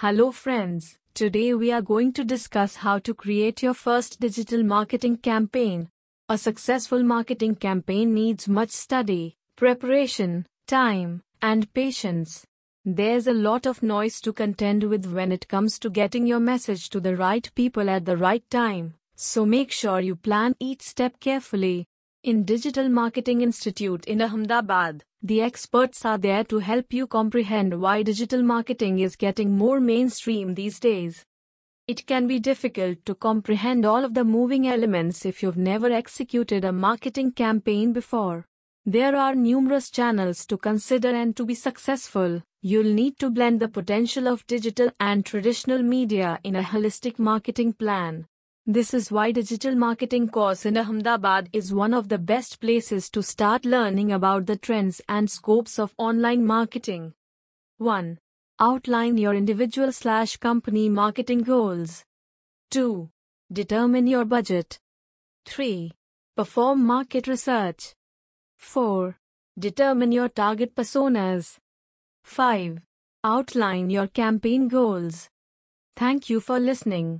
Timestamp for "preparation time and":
9.56-11.70